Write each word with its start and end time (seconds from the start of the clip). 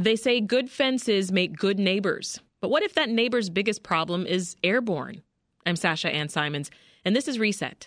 They 0.00 0.16
say 0.16 0.40
good 0.40 0.70
fences 0.70 1.30
make 1.30 1.58
good 1.58 1.78
neighbors. 1.78 2.40
But 2.62 2.70
what 2.70 2.82
if 2.82 2.94
that 2.94 3.10
neighbor's 3.10 3.50
biggest 3.50 3.82
problem 3.82 4.24
is 4.24 4.56
airborne? 4.64 5.20
I'm 5.66 5.76
Sasha 5.76 6.08
Ann 6.08 6.30
Simons, 6.30 6.70
and 7.04 7.14
this 7.14 7.28
is 7.28 7.38
Reset. 7.38 7.86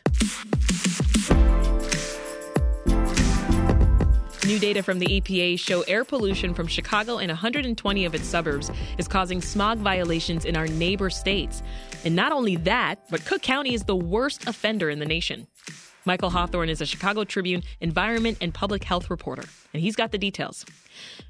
New 4.46 4.60
data 4.60 4.84
from 4.84 5.00
the 5.00 5.08
EPA 5.08 5.58
show 5.58 5.82
air 5.88 6.06
pollution 6.06 6.54
from 6.54 6.68
Chicago 6.68 7.18
and 7.18 7.32
120 7.32 8.06
of 8.06 8.14
its 8.14 8.28
suburbs 8.28 8.70
is 9.00 9.08
causing 9.08 9.42
smog 9.42 9.80
violations 9.80 10.46
in 10.46 10.56
our 10.56 10.68
neighbor 10.68 11.10
states. 11.10 11.64
And 12.06 12.16
not 12.16 12.32
only 12.32 12.58
that, 12.58 13.00
but 13.10 13.26
Cook 13.26 13.42
County 13.42 13.74
is 13.74 13.86
the 13.86 13.96
worst 13.96 14.48
offender 14.48 14.92
in 14.92 15.00
the 15.00 15.08
nation. 15.08 15.48
Michael 16.06 16.30
Hawthorne 16.30 16.70
is 16.70 16.80
a 16.80 16.86
Chicago 16.86 17.24
Tribune 17.24 17.64
environment 17.82 18.38
and 18.40 18.54
public 18.54 18.84
health 18.84 19.10
reporter, 19.10 19.46
and 19.74 19.82
he's 19.82 19.96
got 19.96 20.12
the 20.12 20.20
details. 20.20 20.64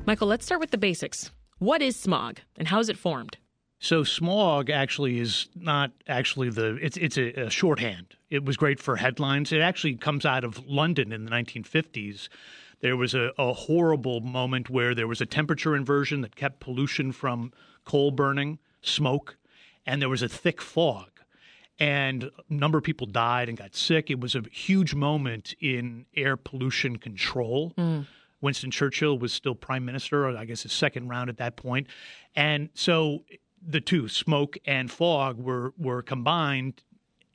Michael, 0.05 0.27
let's 0.27 0.45
start 0.45 0.61
with 0.61 0.71
the 0.71 0.77
basics. 0.77 1.31
What 1.59 1.81
is 1.81 1.95
smog 1.95 2.39
and 2.57 2.67
how 2.67 2.79
is 2.79 2.89
it 2.89 2.97
formed? 2.97 3.37
So 3.79 4.03
smog 4.03 4.69
actually 4.69 5.19
is 5.19 5.49
not 5.55 5.91
actually 6.07 6.49
the 6.49 6.75
it's 6.81 6.95
it's 6.95 7.17
a, 7.17 7.47
a, 7.47 7.49
shorthand. 7.49 8.15
It 8.29 8.45
was 8.45 8.55
great 8.55 8.79
for 8.79 8.95
headlines. 8.95 9.51
It 9.51 9.59
actually 9.59 9.95
comes 9.95 10.25
out 10.25 10.45
of 10.45 10.65
London 10.65 11.11
in 11.11 11.25
the 11.25 11.31
1950s. 11.31 12.29
There 12.79 12.95
was 12.95 13.13
a, 13.13 13.31
a 13.37 13.51
horrible 13.51 14.21
moment 14.21 14.69
where 14.69 14.95
there 14.95 15.07
was 15.07 15.19
a 15.19 15.25
temperature 15.25 15.75
inversion 15.75 16.21
that 16.21 16.35
kept 16.35 16.61
pollution 16.61 17.11
from 17.11 17.51
coal 17.83 18.11
burning, 18.11 18.59
smoke, 18.81 19.35
and 19.85 20.01
there 20.01 20.09
was 20.09 20.21
a 20.21 20.29
thick 20.29 20.61
fog 20.61 21.09
and 21.79 22.23
a 22.23 22.53
number 22.53 22.77
of 22.77 22.83
people 22.83 23.07
died 23.07 23.49
and 23.49 23.57
got 23.57 23.75
sick. 23.75 24.09
It 24.09 24.19
was 24.19 24.35
a 24.35 24.43
huge 24.51 24.93
moment 24.93 25.55
in 25.59 26.05
air 26.15 26.37
pollution 26.37 26.97
control. 26.97 27.73
Mm. 27.77 28.07
Winston 28.43 28.69
Churchill 28.69 29.17
was 29.17 29.31
still 29.31 29.55
prime 29.55 29.85
minister, 29.85 30.27
I 30.27 30.43
guess 30.43 30.63
his 30.63 30.73
second 30.73 31.07
round 31.07 31.29
at 31.29 31.37
that 31.37 31.55
point. 31.55 31.87
And 32.35 32.69
so 32.73 33.23
the 33.65 33.79
two, 33.79 34.09
smoke 34.09 34.57
and 34.65 34.91
fog, 34.91 35.39
were 35.39 35.73
were 35.77 36.01
combined 36.01 36.83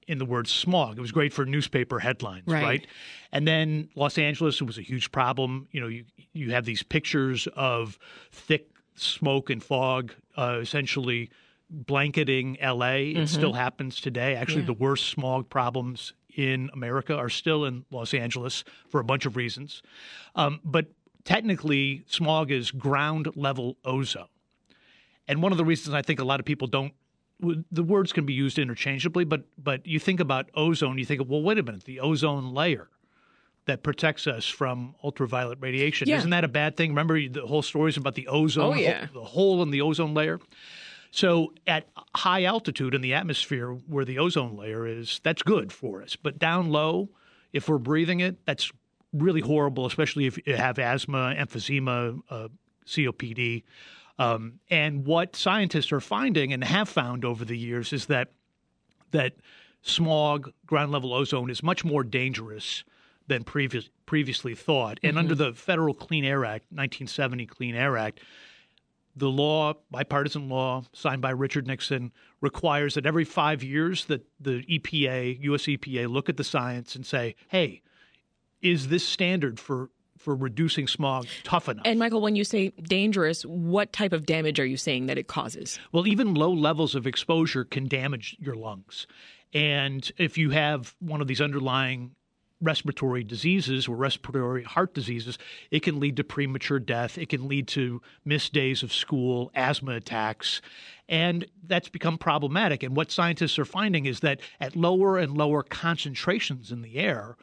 in 0.07 0.19
the 0.19 0.27
word 0.27 0.47
smog. 0.47 0.99
It 0.99 1.01
was 1.01 1.11
great 1.11 1.33
for 1.33 1.47
newspaper 1.47 1.99
headlines, 1.99 2.45
right? 2.47 2.63
right? 2.63 2.87
And 3.33 3.49
then 3.49 3.89
Los 3.95 4.19
Angeles, 4.19 4.61
it 4.61 4.65
was 4.65 4.79
a 4.79 4.83
huge 4.83 5.11
problem. 5.11 5.67
You 5.73 5.81
know, 5.81 5.89
you 5.89 6.05
you 6.35 6.53
have 6.53 6.67
these 6.67 6.83
pictures 6.83 7.49
of 7.57 7.99
thick 8.31 8.69
smoke 8.95 9.49
and 9.49 9.63
fog, 9.63 10.13
uh, 10.37 10.59
essentially 10.61 11.31
blanketing 11.71 12.59
LA. 12.63 13.01
Mm-hmm. 13.01 13.21
It 13.21 13.29
still 13.29 13.55
happens 13.55 14.01
today. 14.01 14.35
Actually, 14.35 14.61
yeah. 14.61 14.67
the 14.67 14.75
worst 14.75 15.09
smog 15.09 15.49
problems 15.49 16.13
in 16.39 16.71
America 16.73 17.17
are 17.17 17.29
still 17.29 17.65
in 17.65 17.85
Los 17.91 18.15
Angeles 18.15 18.63
for 18.89 19.01
a 19.01 19.05
bunch 19.05 19.27
of 19.27 19.37
reasons. 19.37 19.83
Um, 20.37 20.61
but 20.65 20.87
technically, 21.29 22.05
smog 22.07 22.51
is 22.51 22.71
ground 22.71 23.29
level 23.37 23.77
ozone. 23.85 24.29
And 25.29 25.43
one 25.43 25.53
of 25.53 25.59
the 25.59 25.65
reasons 25.65 25.95
I 25.95 26.01
think 26.01 26.21
a 26.21 26.25
lot 26.25 26.41
of 26.41 26.47
people 26.47 26.67
don't 26.69 26.95
the 27.71 27.85
words 27.85 28.13
can 28.13 28.27
be 28.27 28.33
used 28.33 28.59
interchangeably, 28.59 29.25
but 29.25 29.43
but 29.63 29.87
you 29.87 30.01
think 30.01 30.19
about 30.19 30.51
ozone, 30.55 30.99
you 30.99 31.05
think, 31.05 31.23
well, 31.29 31.43
wait 31.43 31.59
a 31.59 31.63
minute, 31.63 31.85
the 31.85 32.01
ozone 32.01 32.53
layer 32.53 32.89
that 33.67 33.83
protects 33.83 34.27
us 34.27 34.47
from 34.47 34.95
ultraviolet 35.05 35.59
radiation. 35.61 36.09
Yeah. 36.09 36.17
Isn't 36.17 36.31
that 36.31 36.43
a 36.43 36.49
bad 36.49 36.77
thing? 36.77 36.91
Remember 36.91 37.29
the 37.29 37.47
whole 37.47 37.63
stories 37.63 37.99
about 37.99 38.15
the 38.15 38.27
ozone, 38.27 38.73
oh, 38.73 38.81
yeah. 38.81 39.07
the 39.13 39.23
hole 39.23 39.63
in 39.63 39.71
the 39.71 39.83
ozone 39.83 40.15
layer? 40.15 40.41
So 41.11 41.53
at 41.67 41.87
high 42.17 42.45
altitude 42.45 42.95
in 42.95 43.03
the 43.03 43.13
atmosphere 43.15 43.71
where 43.87 44.07
the 44.07 44.19
ozone 44.19 44.57
layer 44.57 44.87
is, 44.87 45.21
that's 45.23 45.43
good 45.43 45.73
for 45.73 46.03
us. 46.03 46.17
But 46.17 46.39
down 46.39 46.71
low, 46.71 47.11
if 47.53 47.69
we're 47.69 47.79
breathing 47.79 48.21
it, 48.21 48.45
that's 48.47 48.73
really 49.13 49.41
horrible, 49.41 49.87
especially 49.87 50.27
if 50.27 50.39
you 50.47 50.57
have 50.57 50.79
asthma, 50.79 51.35
emphysema, 51.37 52.21
uh, 52.31 52.49
COPD. 52.87 53.65
Um, 54.19 54.61
and 54.71 55.05
what 55.05 55.37
scientists 55.37 55.93
are 55.93 56.01
finding 56.01 56.53
and 56.53 56.65
have 56.65 56.89
found 56.89 57.25
over 57.25 57.45
the 57.45 57.57
years 57.57 57.93
is 57.93 58.07
that 58.07 58.33
that 59.13 59.35
smog, 59.83 60.53
ground 60.67 60.93
level 60.93 61.15
ozone, 61.15 61.51
is 61.51 61.63
much 61.63 61.85
more 61.85 62.03
dangerous 62.03 62.85
than 63.29 63.45
previous, 63.45 63.89
previously 64.07 64.55
thought. 64.55 64.99
And 65.03 65.13
mm-hmm. 65.13 65.19
under 65.19 65.35
the 65.35 65.53
Federal 65.53 65.95
Clean 65.95 66.25
Air 66.25 66.45
Act, 66.45 66.65
1970 66.71 67.47
Clean 67.47 67.75
Air 67.75 67.97
Act, 67.97 68.21
the 69.15 69.29
law, 69.29 69.75
bipartisan 69.91 70.49
law 70.49 70.85
signed 70.93 71.21
by 71.21 71.31
Richard 71.31 71.67
Nixon, 71.67 72.13
requires 72.41 72.95
that 72.95 73.07
every 73.07 73.25
five 73.25 73.63
years 73.63 74.05
that 74.07 74.25
the 74.41 74.65
EPA, 74.65 75.43
U.S. 75.43 75.63
EPA, 75.63 76.09
look 76.09 76.29
at 76.29 76.37
the 76.37 76.45
science 76.45 76.95
and 76.95 77.05
say, 77.05 77.35
"Hey, 77.49 77.83
is 78.63 78.89
this 78.89 79.07
standard 79.07 79.61
for 79.61 79.91
for 80.17 80.35
reducing 80.35 80.87
smog 80.89 81.27
tough 81.45 81.69
enough?" 81.69 81.87
And 81.87 81.99
Michael, 81.99 82.21
when 82.21 82.37
you 82.37 82.45
say 82.45 82.71
dangerous, 82.71 83.43
what 83.45 83.93
type 83.93 84.13
of 84.13 84.27
damage 84.27 84.59
are 84.59 84.67
you 84.67 84.77
saying 84.77 85.07
that 85.07 85.19
it 85.19 85.29
causes? 85.29 85.79
Well, 85.93 86.07
even 86.07 86.35
low 86.35 86.53
levels 86.53 86.95
of 86.95 87.07
exposure 87.07 87.65
can 87.65 87.89
damage 87.89 88.37
your 88.41 88.55
lungs. 88.55 89.07
And 89.55 90.11
if 90.19 90.37
you 90.37 90.51
have 90.51 90.95
one 90.99 91.21
of 91.21 91.27
these 91.27 91.41
underlying 91.41 92.15
respiratory 92.61 93.23
diseases 93.23 93.87
or 93.87 93.97
respiratory 93.97 94.65
heart 94.65 94.93
diseases, 94.93 95.39
it 95.71 95.83
can 95.83 96.01
lead 96.01 96.17
to 96.17 96.25
premature 96.25 96.81
death. 96.81 97.17
It 97.17 97.29
can 97.29 97.47
lead 97.47 97.69
to 97.69 98.03
missed 98.25 98.53
days 98.53 98.83
of 98.83 98.93
school, 98.93 99.51
asthma 99.55 99.93
attacks. 99.93 100.61
And 101.09 101.47
that's 101.65 101.89
become 101.89 102.19
problematic. 102.19 102.83
And 102.83 102.97
what 102.97 103.11
scientists 103.13 103.59
are 103.59 103.65
finding 103.65 104.07
is 104.07 104.21
that 104.21 104.41
at 104.61 104.75
lower 104.75 105.19
and 105.19 105.39
lower 105.39 105.63
concentrations 105.63 106.73
in 106.73 106.83
the 106.83 106.97
air, 106.97 107.37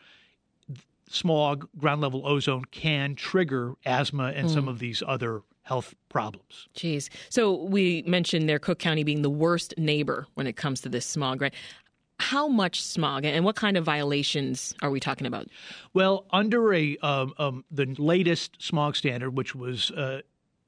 smog, 1.09 1.67
ground 1.77 2.01
level 2.01 2.25
ozone 2.27 2.65
can 2.65 3.15
trigger 3.15 3.73
asthma 3.85 4.33
and 4.35 4.49
mm. 4.49 4.53
some 4.53 4.67
of 4.67 4.79
these 4.79 5.03
other 5.05 5.41
health 5.63 5.95
problems. 6.09 6.67
Jeez. 6.75 7.09
So 7.29 7.63
we 7.63 8.03
mentioned 8.05 8.47
there 8.47 8.59
Cook 8.59 8.79
County 8.79 9.03
being 9.03 9.23
the 9.23 9.29
worst 9.29 9.73
neighbor 9.77 10.27
when 10.35 10.47
it 10.47 10.55
comes 10.55 10.81
to 10.81 10.89
this 10.89 11.05
smog, 11.05 11.41
right? 11.41 11.53
how 12.17 12.47
much 12.47 12.81
smog 12.81 13.25
and 13.25 13.43
what 13.43 13.55
kind 13.55 13.75
of 13.75 13.83
violations 13.83 14.73
are 14.81 14.89
we 14.89 14.99
talking 14.99 15.27
about? 15.27 15.47
Well, 15.93 16.25
under 16.31 16.73
a 16.73 16.97
um, 16.99 17.33
um, 17.37 17.65
the 17.69 17.87
latest 17.97 18.61
smog 18.61 18.95
standard, 18.95 19.31
which 19.31 19.53
was 19.53 19.91
uh, 19.91 20.21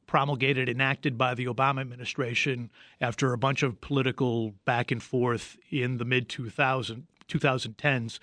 promulgated, 0.07 0.67
enacted 0.67 1.17
by 1.17 1.35
the 1.35 1.45
Obama 1.45 1.81
administration 1.81 2.69
after 2.99 3.33
a 3.33 3.37
bunch 3.37 3.63
of 3.63 3.79
political 3.81 4.51
back 4.65 4.91
and 4.91 5.01
forth 5.01 5.57
in 5.69 5.97
the 5.97 6.05
mid 6.05 6.27
2000, 6.27 7.07
2010s, 7.27 8.19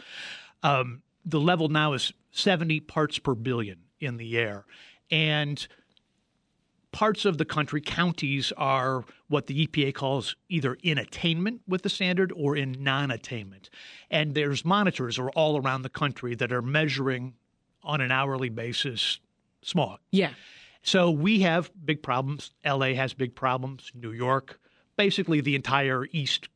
um, 0.62 1.03
the 1.25 1.41
level 1.41 1.69
now 1.69 1.93
is 1.93 2.12
70 2.32 2.81
parts 2.81 3.19
per 3.19 3.35
billion 3.35 3.79
in 4.00 4.17
the 4.17 4.37
air. 4.37 4.65
And 5.11 5.67
parts 6.93 7.25
of 7.25 7.38
the 7.38 7.44
country, 7.44 7.81
counties 7.81 8.53
are 8.56 9.05
what 9.29 9.47
the 9.47 9.67
EPA 9.67 9.94
calls 9.94 10.37
either 10.49 10.76
in 10.82 10.99
attainment 10.99 11.62
with 11.67 11.82
the 11.82 11.88
standard 11.88 12.32
or 12.35 12.56
in 12.56 12.76
non 12.79 13.11
attainment. 13.11 13.71
And 14.11 14.35
there's 14.35 14.65
monitors 14.65 15.19
are 15.19 15.31
all 15.31 15.61
around 15.61 15.82
the 15.82 15.88
country 15.88 16.35
that 16.37 16.53
are 16.53 16.62
measuring 16.62 17.35
on 17.82 18.00
an 18.00 18.11
hourly 18.11 18.49
basis 18.49 19.19
smog. 19.62 19.99
Yeah. 20.11 20.31
So 20.82 21.11
we 21.11 21.41
have 21.41 21.71
big 21.85 22.03
problems. 22.03 22.53
LA 22.65 22.94
has 22.94 23.15
big 23.15 23.35
problems, 23.35 23.91
New 23.94 24.12
York, 24.12 24.61
basically 24.97 25.41
the 25.41 25.55
entire 25.55 26.06
East 26.12 26.49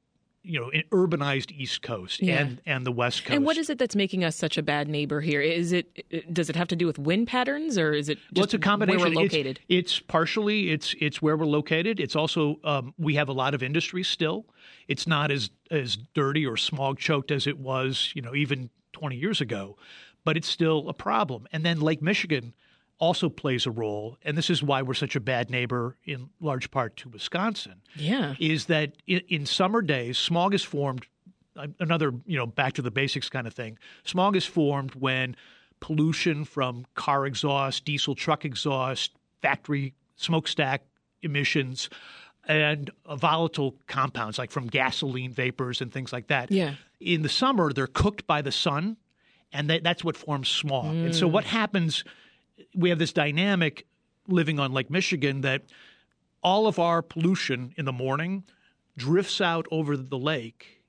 you 0.45 0.59
know, 0.61 0.71
an 0.71 0.83
urbanized 0.93 1.51
East 1.53 1.83
Coast 1.83 2.23
Yeah. 2.23 2.41
and 2.41 2.61
and 2.65 2.87
the 2.87 2.93
West 2.93 3.25
Coast. 3.25 3.35
And 3.35 3.45
what 3.45 3.57
is 3.57 3.69
it 3.71 3.79
that's 3.79 3.97
making 3.97 4.25
us 4.25 4.37
such 4.37 4.57
a 4.57 4.63
bad 4.63 4.89
neighbor 4.89 5.21
here? 5.21 5.41
Is 5.41 5.73
it 5.73 6.05
does 6.33 6.49
it 6.49 6.57
have 6.57 6.69
to 6.69 6.77
do 6.77 6.87
with 6.87 6.99
wind 6.99 7.27
patterns 7.29 7.77
or 7.77 7.93
is 7.93 8.09
it 8.09 8.19
just 8.19 8.35
well, 8.37 8.45
it's 8.45 8.55
a 8.55 8.59
combination. 8.59 9.01
where 9.01 9.09
we're 9.11 9.25
It's- 9.25 9.33
located? 9.33 9.61
It's, 9.69 9.99
partially 10.01 10.71
it's 10.71 10.95
it's 11.01 11.21
where 11.21 11.37
we're 11.37 11.47
located. 11.47 12.01
It's 12.01 12.17
also 12.17 12.61
um, 12.65 12.95
we 12.99 13.15
have 13.17 13.29
a 13.29 13.33
lot 13.33 13.55
of 13.55 13.63
industry 13.63 14.03
still. 14.03 14.47
It's 14.87 15.07
not 15.07 15.31
as 15.31 15.51
as 15.71 15.97
dirty 16.15 16.47
or 16.47 16.57
smog 16.57 16.99
choked 16.99 17.31
as 17.31 17.47
it 17.47 17.59
was, 17.59 18.13
you 18.15 18.23
know, 18.23 18.35
even 18.35 18.71
20 18.93 19.17
years 19.17 19.41
ago, 19.41 19.77
but 20.25 20.37
it's 20.37 20.49
still 20.49 20.89
a 20.89 20.95
problem. 20.95 21.47
And 21.53 21.65
then 21.65 21.81
Lake 21.81 22.01
Michigan 22.01 22.55
also 22.99 23.29
plays 23.29 23.67
a 23.67 23.71
role, 23.71 24.19
and 24.23 24.37
this 24.37 24.51
is 24.51 24.63
why 24.63 24.83
we're 24.83 24.95
such 24.95 25.15
a 25.15 25.21
bad 25.21 25.51
neighbor 25.51 25.97
in 26.05 26.31
large 26.41 26.71
part 26.71 26.97
to 26.99 27.09
Wisconsin. 27.09 27.81
yeah. 27.95 28.35
Is 28.39 28.67
that 28.67 28.95
in, 29.07 29.21
in 29.29 29.47
summer 29.47 29.83
days, 29.83 30.19
smog 30.19 30.55
is 30.55 30.65
formed. 30.65 31.07
Another, 31.81 32.13
you 32.25 32.39
know, 32.39 32.47
back 32.47 32.75
to 32.75 32.83
the 32.83 32.91
basics 32.91 33.29
kind 33.29 33.45
of 33.45 33.53
thing. 33.53 33.79
Smog 34.05 34.37
is 34.37 34.47
formed 34.47 34.95
when 34.95 35.35
pollution 35.81 36.45
from 36.45 36.87
car 36.95 37.27
exhaust, 37.27 37.85
diesel 37.85 38.15
truck 38.15 38.45
exhaust, 38.45 39.13
factory 39.43 39.95
smokestack 40.15 40.83
emissions, 41.23 41.91
and 42.47 42.91
volatile 43.17 43.75
compounds 43.87 44.39
like 44.39 44.51
from 44.51 44.67
gasoline 44.69 45.33
vapors 45.33 45.81
and 45.81 45.93
things 45.93 46.13
like 46.13 46.29
that. 46.29 46.51
Yeah. 46.51 46.75
In 47.01 47.23
the 47.23 47.29
summer, 47.29 47.73
they're 47.73 47.87
cooked 47.87 48.27
by 48.27 48.43
the 48.43 48.53
sun, 48.53 48.97
and 49.53 49.69
that, 49.71 49.83
that's 49.83 50.05
what 50.05 50.17
forms 50.17 50.49
smog. 50.49 50.95
And 50.95 51.15
so, 51.15 51.29
mm. 51.29 51.33
what 51.33 51.45
happens? 51.45 52.05
We 52.75 52.91
have 52.91 52.99
this 52.99 53.13
dynamic 53.13 53.87
living 54.27 54.59
on 54.59 54.73
Lake 54.73 54.91
Michigan 54.91 55.41
that 55.43 55.63
all 56.43 56.67
of 56.67 56.79
our 56.79 57.03
pollution 57.03 57.73
in 57.77 57.85
the 57.85 57.93
morning 57.93 58.45
drifts 58.97 59.41
out 59.41 59.67
over 59.71 59.97
the 59.97 60.19
lake 60.19 60.83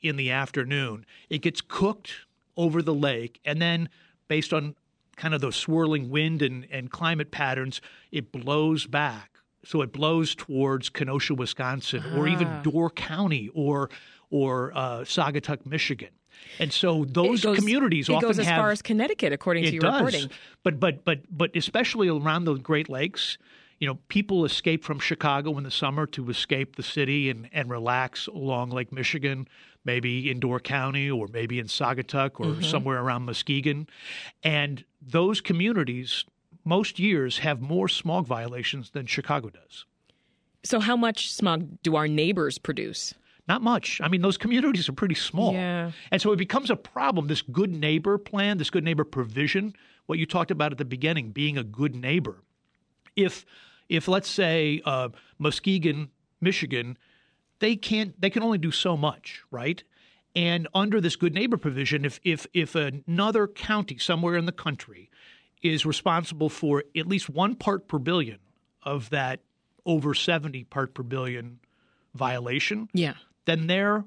in 0.00 0.16
the 0.16 0.30
afternoon. 0.30 1.06
It 1.30 1.38
gets 1.38 1.60
cooked 1.60 2.12
over 2.56 2.82
the 2.82 2.94
lake, 2.94 3.40
and 3.44 3.62
then 3.62 3.88
based 4.28 4.52
on 4.52 4.74
kind 5.16 5.34
of 5.34 5.40
those 5.40 5.56
swirling 5.56 6.10
wind 6.10 6.42
and, 6.42 6.66
and 6.70 6.90
climate 6.90 7.30
patterns, 7.30 7.80
it 8.10 8.32
blows 8.32 8.86
back. 8.86 9.38
So 9.64 9.80
it 9.82 9.92
blows 9.92 10.34
towards 10.34 10.88
Kenosha, 10.88 11.34
Wisconsin, 11.34 12.02
or 12.16 12.26
even 12.26 12.62
Door 12.62 12.90
County, 12.90 13.48
or 13.54 13.90
or 14.30 14.72
uh, 14.74 15.00
Saugatuck, 15.00 15.64
Michigan. 15.64 16.08
And 16.58 16.72
so 16.72 17.04
those 17.06 17.42
goes- 17.42 17.58
communities 17.58 18.08
it 18.08 18.12
often 18.14 18.28
goes 18.28 18.38
as 18.38 18.46
have 18.46 18.58
far 18.60 18.70
as 18.70 18.82
Connecticut, 18.82 19.32
according 19.32 19.64
to 19.64 19.72
your 19.72 19.80
does. 19.82 19.94
reporting. 19.94 20.30
But 20.62 20.78
but 20.80 21.04
but 21.04 21.20
but 21.30 21.54
especially 21.56 22.08
around 22.08 22.44
the 22.44 22.54
Great 22.54 22.88
Lakes, 22.88 23.38
you 23.78 23.86
know, 23.88 23.98
people 24.08 24.44
escape 24.44 24.84
from 24.84 24.98
Chicago 24.98 25.56
in 25.58 25.64
the 25.64 25.70
summer 25.70 26.06
to 26.06 26.30
escape 26.30 26.76
the 26.76 26.82
city 26.82 27.30
and, 27.30 27.48
and 27.52 27.68
relax 27.70 28.26
along 28.28 28.70
Lake 28.70 28.92
Michigan, 28.92 29.48
maybe 29.84 30.30
in 30.30 30.38
Door 30.40 30.60
County 30.60 31.10
or 31.10 31.26
maybe 31.32 31.58
in 31.58 31.66
Saugatuck 31.66 32.38
or 32.38 32.46
Mm-hmm. 32.46 32.62
somewhere 32.62 33.00
around 33.02 33.22
Muskegon. 33.24 33.88
And 34.44 34.84
those 35.00 35.40
communities 35.40 36.24
most 36.64 37.00
years 37.00 37.38
have 37.38 37.60
more 37.60 37.88
smog 37.88 38.24
violations 38.26 38.90
than 38.90 39.06
Chicago 39.06 39.50
does. 39.50 39.84
So, 40.64 40.78
how 40.78 40.96
much 40.96 41.32
smog 41.32 41.82
do 41.82 41.96
our 41.96 42.06
neighbors 42.06 42.56
produce? 42.58 43.14
Not 43.48 43.60
much. 43.62 44.00
I 44.02 44.08
mean, 44.08 44.22
those 44.22 44.38
communities 44.38 44.88
are 44.88 44.92
pretty 44.92 45.14
small. 45.16 45.52
Yeah. 45.52 45.90
And 46.10 46.22
so 46.22 46.32
it 46.32 46.36
becomes 46.36 46.70
a 46.70 46.76
problem. 46.76 47.26
This 47.26 47.42
good 47.42 47.70
neighbor 47.70 48.16
plan, 48.18 48.58
this 48.58 48.70
good 48.70 48.84
neighbor 48.84 49.04
provision, 49.04 49.74
what 50.06 50.18
you 50.18 50.26
talked 50.26 50.50
about 50.50 50.72
at 50.72 50.78
the 50.78 50.84
beginning, 50.84 51.30
being 51.30 51.58
a 51.58 51.64
good 51.64 51.94
neighbor. 51.94 52.42
If, 53.16 53.44
if 53.88 54.06
let's 54.06 54.28
say 54.28 54.80
uh, 54.84 55.08
Muskegon, 55.38 56.10
Michigan, 56.40 56.96
they 57.58 57.76
can't, 57.76 58.18
they 58.20 58.30
can 58.30 58.42
only 58.42 58.58
do 58.58 58.70
so 58.70 58.96
much, 58.96 59.42
right? 59.50 59.82
And 60.34 60.66
under 60.74 61.00
this 61.00 61.16
good 61.16 61.34
neighbor 61.34 61.58
provision, 61.58 62.04
if 62.06 62.18
if 62.24 62.46
if 62.54 62.74
another 62.74 63.46
county 63.46 63.98
somewhere 63.98 64.36
in 64.36 64.46
the 64.46 64.52
country 64.52 65.10
is 65.62 65.84
responsible 65.84 66.48
for 66.48 66.84
at 66.96 67.06
least 67.06 67.28
one 67.28 67.54
part 67.54 67.86
per 67.86 67.98
billion 67.98 68.38
of 68.82 69.10
that 69.10 69.40
over 69.84 70.14
70 70.14 70.64
part 70.64 70.94
per 70.94 71.02
billion 71.02 71.58
violation, 72.14 72.88
Yeah. 72.94 73.14
Then 73.44 73.66
they're 73.66 74.04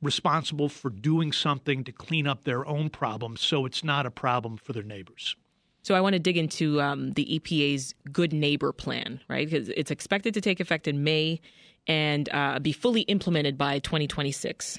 responsible 0.00 0.68
for 0.68 0.90
doing 0.90 1.32
something 1.32 1.84
to 1.84 1.92
clean 1.92 2.26
up 2.26 2.44
their 2.44 2.66
own 2.66 2.88
problems 2.88 3.40
so 3.40 3.66
it's 3.66 3.82
not 3.82 4.06
a 4.06 4.10
problem 4.10 4.56
for 4.56 4.72
their 4.72 4.82
neighbors. 4.82 5.36
So 5.82 5.94
I 5.94 6.00
want 6.00 6.14
to 6.14 6.18
dig 6.18 6.36
into 6.36 6.80
um, 6.80 7.12
the 7.12 7.40
EPA's 7.40 7.94
Good 8.12 8.32
Neighbor 8.32 8.72
Plan, 8.72 9.20
right? 9.28 9.48
Because 9.48 9.68
it's 9.70 9.90
expected 9.90 10.34
to 10.34 10.40
take 10.40 10.60
effect 10.60 10.86
in 10.86 11.02
May 11.02 11.40
and 11.86 12.28
uh, 12.32 12.58
be 12.58 12.72
fully 12.72 13.02
implemented 13.02 13.56
by 13.56 13.78
2026. 13.78 14.78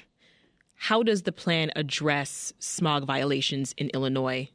How 0.74 1.02
does 1.02 1.22
the 1.22 1.32
plan 1.32 1.72
address 1.76 2.52
smog 2.58 3.04
violations 3.04 3.74
in 3.76 3.90
Illinois, 3.92 4.48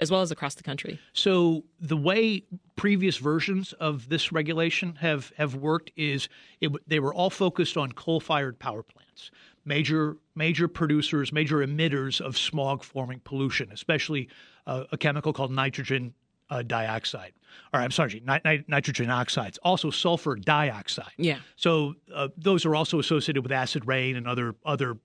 as 0.00 0.10
well 0.10 0.20
as 0.20 0.30
across 0.30 0.54
the 0.54 0.62
country? 0.62 0.98
So 1.12 1.64
the 1.80 1.96
way 1.96 2.44
previous 2.76 3.16
versions 3.16 3.72
of 3.74 4.08
this 4.08 4.32
regulation 4.32 4.96
have 4.96 5.32
have 5.36 5.54
worked 5.54 5.92
is 5.96 6.28
it, 6.60 6.72
they 6.88 7.00
were 7.00 7.14
all 7.14 7.30
focused 7.30 7.76
on 7.76 7.92
coal-fired 7.92 8.58
power 8.58 8.82
plants, 8.82 9.30
major 9.64 10.16
major 10.34 10.68
producers, 10.68 11.32
major 11.32 11.58
emitters 11.58 12.20
of 12.20 12.36
smog-forming 12.36 13.20
pollution, 13.20 13.70
especially 13.72 14.28
uh, 14.66 14.84
a 14.92 14.98
chemical 14.98 15.32
called 15.32 15.52
nitrogen 15.52 16.14
uh, 16.50 16.62
dioxide. 16.62 17.32
Or 17.72 17.80
I'm 17.80 17.92
sorry, 17.92 18.22
ni- 18.26 18.40
ni- 18.44 18.64
nitrogen 18.66 19.10
oxides, 19.10 19.58
also 19.62 19.90
sulfur 19.90 20.34
dioxide. 20.34 21.12
Yeah. 21.16 21.38
So 21.56 21.94
uh, 22.12 22.28
those 22.36 22.66
are 22.66 22.74
also 22.74 22.98
associated 22.98 23.42
with 23.42 23.52
acid 23.52 23.86
rain 23.86 24.16
and 24.16 24.26
other 24.26 24.56
other 24.64 24.98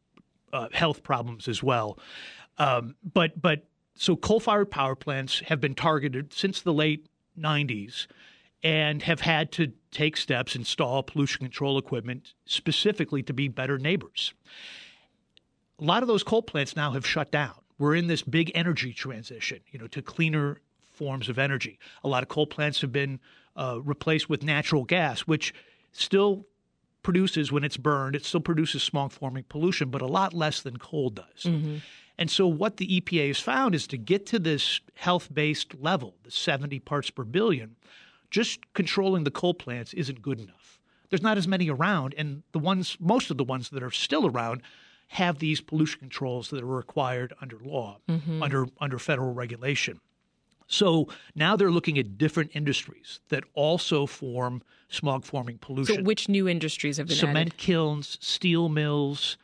uh, 0.51 0.67
health 0.73 1.03
problems 1.03 1.47
as 1.47 1.61
well. 1.61 1.99
Um, 2.57 2.95
but 3.13 3.39
but 3.39 3.68
so 3.99 4.15
coal-fired 4.15 4.71
power 4.71 4.95
plants 4.95 5.41
have 5.47 5.59
been 5.59 5.75
targeted 5.75 6.33
since 6.33 6.61
the 6.61 6.73
late 6.73 7.07
90s 7.37 8.07
and 8.63 9.03
have 9.03 9.19
had 9.19 9.51
to 9.51 9.73
take 9.91 10.15
steps, 10.15 10.55
install 10.55 11.03
pollution 11.03 11.39
control 11.45 11.77
equipment 11.77 12.33
specifically 12.45 13.21
to 13.23 13.33
be 13.33 13.49
better 13.49 13.77
neighbors. 13.77 14.33
A 15.79 15.83
lot 15.83 16.01
of 16.01 16.07
those 16.07 16.23
coal 16.23 16.41
plants 16.41 16.77
now 16.77 16.91
have 16.91 17.05
shut 17.05 17.29
down. 17.29 17.55
We're 17.77 17.95
in 17.95 18.07
this 18.07 18.21
big 18.21 18.53
energy 18.55 18.93
transition, 18.93 19.59
you 19.69 19.79
know, 19.79 19.87
to 19.87 20.01
cleaner 20.01 20.61
forms 20.93 21.27
of 21.27 21.37
energy. 21.37 21.77
A 22.01 22.07
lot 22.07 22.23
of 22.23 22.29
coal 22.29 22.47
plants 22.47 22.79
have 22.79 22.93
been 22.93 23.19
uh, 23.57 23.79
replaced 23.83 24.29
with 24.29 24.43
natural 24.43 24.85
gas, 24.85 25.21
which 25.21 25.53
still 25.91 26.45
produces 27.03 27.51
when 27.51 27.65
it's 27.65 27.77
burned, 27.77 28.15
it 28.15 28.23
still 28.23 28.39
produces 28.39 28.81
smog 28.81 29.11
forming 29.11 29.43
pollution, 29.43 29.89
but 29.89 30.01
a 30.01 30.07
lot 30.07 30.33
less 30.33 30.61
than 30.61 30.77
coal 30.77 31.09
does. 31.09 31.45
And 32.19 32.29
so, 32.29 32.45
what 32.45 32.75
the 32.75 32.99
EPA 32.99 33.27
has 33.27 33.39
found 33.39 33.73
is 33.73 33.87
to 33.87 33.97
get 33.97 34.25
to 34.27 34.39
this 34.39 34.81
health 34.95 35.33
based 35.33 35.73
level, 35.79 36.15
the 36.23 36.31
70 36.31 36.77
parts 36.79 37.09
per 37.09 37.23
billion, 37.23 37.77
just 38.29 38.73
controlling 38.73 39.23
the 39.23 39.31
coal 39.31 39.53
plants 39.53 39.93
isn't 39.93 40.21
good 40.21 40.41
enough. 40.41 40.81
There's 41.09 41.21
not 41.21 41.37
as 41.37 41.47
many 41.47 41.69
around, 41.69 42.13
and 42.17 42.43
the 42.51 42.59
ones, 42.59 42.97
most 42.99 43.31
of 43.31 43.37
the 43.37 43.45
ones 43.45 43.69
that 43.69 43.81
are 43.81 43.89
still 43.89 44.27
around, 44.27 44.61
have 45.07 45.39
these 45.39 45.61
pollution 45.61 46.01
controls 46.01 46.49
that 46.49 46.61
are 46.61 46.67
required 46.67 47.33
under 47.41 47.57
law, 47.63 47.99
mm-hmm. 48.09 48.43
under 48.43 48.67
under 48.81 48.99
federal 48.99 49.33
regulation. 49.33 50.01
So 50.67 51.07
now 51.35 51.55
they're 51.55 51.71
looking 51.71 51.97
at 51.97 52.17
different 52.17 52.51
industries 52.53 53.21
that 53.29 53.45
also 53.53 54.05
form 54.05 54.61
smog 54.89 55.23
forming 55.23 55.57
pollution 55.57 55.95
So, 55.95 56.01
which 56.03 56.27
new 56.27 56.49
industries 56.49 56.97
have 56.97 57.07
been 57.07 57.15
cement 57.15 57.37
added? 57.37 57.57
kilns, 57.57 58.17
steel 58.19 58.67
mills. 58.67 59.37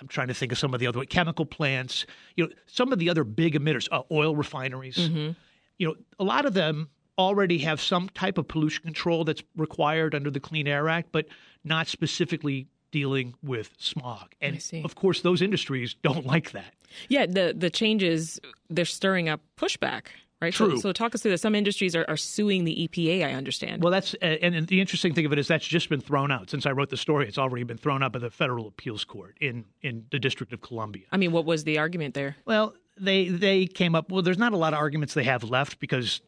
I'm 0.00 0.08
trying 0.08 0.28
to 0.28 0.34
think 0.34 0.52
of 0.52 0.58
some 0.58 0.74
of 0.74 0.80
the 0.80 0.86
other 0.86 1.04
chemical 1.04 1.44
plants. 1.44 2.06
You 2.36 2.46
know, 2.46 2.52
some 2.66 2.92
of 2.92 2.98
the 2.98 3.10
other 3.10 3.24
big 3.24 3.54
emitters, 3.54 3.88
uh, 3.92 4.02
oil 4.10 4.34
refineries. 4.34 4.96
Mm-hmm. 4.96 5.32
You 5.78 5.88
know, 5.88 5.94
a 6.18 6.24
lot 6.24 6.46
of 6.46 6.54
them 6.54 6.88
already 7.18 7.58
have 7.58 7.80
some 7.80 8.08
type 8.10 8.38
of 8.38 8.48
pollution 8.48 8.82
control 8.82 9.24
that's 9.24 9.42
required 9.56 10.14
under 10.14 10.30
the 10.30 10.40
Clean 10.40 10.66
Air 10.66 10.88
Act, 10.88 11.10
but 11.12 11.26
not 11.64 11.86
specifically 11.86 12.66
dealing 12.90 13.34
with 13.42 13.70
smog. 13.78 14.34
And 14.40 14.62
of 14.84 14.94
course, 14.94 15.20
those 15.20 15.42
industries 15.42 15.94
don't 16.02 16.26
like 16.34 16.52
that. 16.52 16.74
Yeah, 17.08 17.26
the 17.26 17.54
the 17.56 17.70
changes 17.70 18.40
they're 18.68 18.84
stirring 18.84 19.28
up 19.28 19.40
pushback, 19.56 20.06
right? 20.40 20.54
So, 20.54 20.68
True. 20.68 20.80
so 20.80 20.92
talk 20.92 21.14
us 21.14 21.22
through 21.22 21.32
this. 21.32 21.42
Some 21.42 21.54
industries 21.54 21.94
are, 21.94 22.04
are 22.08 22.16
suing 22.16 22.64
the 22.64 22.88
EPA. 22.88 23.26
I 23.26 23.32
understand. 23.32 23.82
Well, 23.82 23.92
that's 23.92 24.14
uh, 24.14 24.26
and, 24.26 24.54
and 24.54 24.66
the 24.66 24.80
interesting 24.80 25.14
thing 25.14 25.26
of 25.26 25.32
it 25.32 25.38
is 25.38 25.48
that's 25.48 25.66
just 25.66 25.88
been 25.88 26.00
thrown 26.00 26.30
out 26.30 26.50
since 26.50 26.66
I 26.66 26.70
wrote 26.70 26.90
the 26.90 26.96
story. 26.96 27.28
It's 27.28 27.38
already 27.38 27.64
been 27.64 27.78
thrown 27.78 28.02
out 28.02 28.12
by 28.12 28.18
the 28.18 28.30
federal 28.30 28.68
appeals 28.68 29.04
court 29.04 29.36
in 29.40 29.64
in 29.82 30.06
the 30.10 30.18
District 30.18 30.52
of 30.52 30.60
Columbia. 30.60 31.04
I 31.12 31.16
mean, 31.16 31.32
what 31.32 31.44
was 31.44 31.64
the 31.64 31.78
argument 31.78 32.14
there? 32.14 32.36
Well, 32.44 32.74
they 32.98 33.28
they 33.28 33.66
came 33.66 33.94
up. 33.94 34.10
Well, 34.10 34.22
there's 34.22 34.38
not 34.38 34.52
a 34.52 34.56
lot 34.56 34.72
of 34.72 34.78
arguments 34.78 35.14
they 35.14 35.24
have 35.24 35.44
left 35.44 35.80
because 35.80 36.20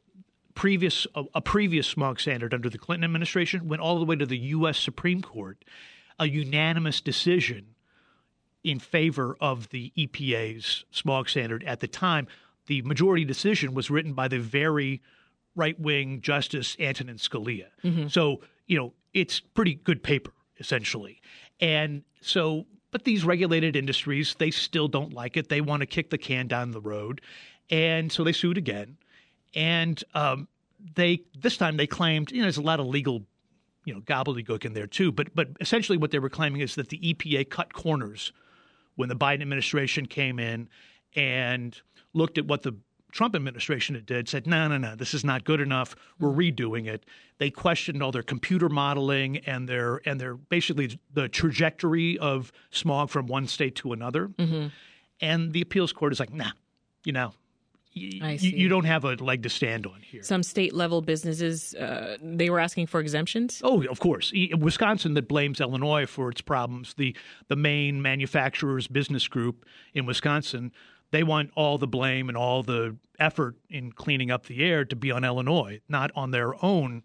previous 0.54 1.06
a, 1.14 1.24
a 1.34 1.40
previous 1.40 1.86
smog 1.86 2.20
standard 2.20 2.54
under 2.54 2.68
the 2.68 2.78
Clinton 2.78 3.04
administration 3.04 3.68
went 3.68 3.82
all 3.82 3.98
the 3.98 4.04
way 4.04 4.16
to 4.16 4.26
the 4.26 4.38
U.S. 4.38 4.78
Supreme 4.78 5.22
Court, 5.22 5.64
a 6.18 6.28
unanimous 6.28 7.00
decision 7.00 7.74
in 8.64 8.78
favor 8.78 9.36
of 9.40 9.68
the 9.70 9.92
EPA's 9.96 10.84
smog 10.90 11.28
standard 11.28 11.64
at 11.64 11.80
the 11.80 11.88
time. 11.88 12.28
The 12.66 12.82
majority 12.82 13.24
decision 13.24 13.74
was 13.74 13.90
written 13.90 14.12
by 14.12 14.28
the 14.28 14.38
very 14.38 15.02
right 15.54 15.78
wing 15.78 16.20
Justice 16.20 16.76
Antonin 16.80 17.16
Scalia. 17.16 17.68
So, 18.10 18.40
you 18.66 18.78
know, 18.78 18.92
it's 19.12 19.40
pretty 19.40 19.74
good 19.74 20.02
paper, 20.02 20.32
essentially. 20.58 21.20
And 21.60 22.02
so 22.20 22.66
but 22.92 23.04
these 23.04 23.24
regulated 23.24 23.74
industries, 23.74 24.36
they 24.38 24.50
still 24.50 24.86
don't 24.86 25.12
like 25.12 25.36
it. 25.36 25.48
They 25.48 25.62
want 25.62 25.80
to 25.80 25.86
kick 25.86 26.10
the 26.10 26.18
can 26.18 26.46
down 26.46 26.70
the 26.70 26.80
road, 26.80 27.22
and 27.70 28.12
so 28.12 28.22
they 28.22 28.32
sued 28.32 28.58
again. 28.58 28.98
And 29.54 30.02
um, 30.14 30.46
they 30.94 31.22
this 31.40 31.56
time 31.56 31.78
they 31.78 31.86
claimed 31.86 32.30
you 32.30 32.38
know 32.38 32.44
there's 32.44 32.58
a 32.58 32.62
lot 32.62 32.80
of 32.80 32.86
legal 32.86 33.22
you 33.84 33.94
know 33.94 34.00
gobbledygook 34.02 34.64
in 34.64 34.74
there 34.74 34.86
too, 34.86 35.10
but 35.10 35.34
but 35.34 35.48
essentially 35.60 35.98
what 35.98 36.10
they 36.10 36.18
were 36.18 36.30
claiming 36.30 36.60
is 36.60 36.74
that 36.76 36.90
the 36.90 36.98
EPA 36.98 37.48
cut 37.48 37.72
corners 37.72 38.32
when 38.96 39.08
the 39.08 39.16
Biden 39.16 39.40
administration 39.40 40.04
came 40.06 40.38
in 40.38 40.68
and 41.16 41.80
looked 42.14 42.38
at 42.38 42.46
what 42.46 42.62
the 42.62 42.76
Trump 43.12 43.36
administration 43.36 43.94
had 43.94 44.06
did, 44.06 44.26
said, 44.26 44.46
no, 44.46 44.68
no, 44.68 44.78
no, 44.78 44.96
this 44.96 45.12
is 45.12 45.22
not 45.22 45.44
good 45.44 45.60
enough. 45.60 45.94
We're 46.18 46.30
redoing 46.30 46.86
it. 46.86 47.04
They 47.36 47.50
questioned 47.50 48.02
all 48.02 48.10
their 48.10 48.22
computer 48.22 48.70
modeling 48.70 49.36
and 49.38 49.68
their 49.68 50.00
and 50.06 50.18
their 50.18 50.34
basically 50.34 50.98
the 51.12 51.28
trajectory 51.28 52.18
of 52.18 52.52
smog 52.70 53.10
from 53.10 53.26
one 53.26 53.46
state 53.46 53.74
to 53.76 53.92
another. 53.92 54.28
Mm-hmm. 54.28 54.68
And 55.20 55.52
the 55.52 55.60
appeals 55.60 55.92
court 55.92 56.12
is 56.12 56.20
like, 56.20 56.32
nah, 56.32 56.52
you 57.04 57.12
know, 57.12 57.34
y- 57.94 58.38
you, 58.40 58.50
you 58.50 58.68
don't 58.68 58.86
have 58.86 59.04
a 59.04 59.14
leg 59.16 59.42
to 59.42 59.50
stand 59.50 59.86
on 59.86 60.00
here. 60.00 60.22
Some 60.22 60.42
state 60.42 60.72
level 60.72 61.02
businesses, 61.02 61.74
uh, 61.74 62.16
they 62.22 62.48
were 62.48 62.60
asking 62.60 62.86
for 62.86 62.98
exemptions. 62.98 63.60
Oh, 63.62 63.84
of 63.84 64.00
course. 64.00 64.32
Wisconsin 64.58 65.14
that 65.14 65.28
blames 65.28 65.60
Illinois 65.60 66.06
for 66.06 66.30
its 66.30 66.40
problems. 66.40 66.94
The 66.94 67.14
the 67.48 67.56
main 67.56 68.00
manufacturers 68.00 68.86
business 68.86 69.28
group 69.28 69.66
in 69.92 70.06
Wisconsin 70.06 70.72
they 71.12 71.22
want 71.22 71.50
all 71.54 71.78
the 71.78 71.86
blame 71.86 72.28
and 72.28 72.36
all 72.36 72.62
the 72.62 72.96
effort 73.20 73.56
in 73.70 73.92
cleaning 73.92 74.30
up 74.30 74.46
the 74.46 74.64
air 74.64 74.84
to 74.84 74.96
be 74.96 75.12
on 75.12 75.24
Illinois, 75.24 75.80
not 75.88 76.10
on 76.16 76.32
their 76.32 76.62
own 76.64 77.02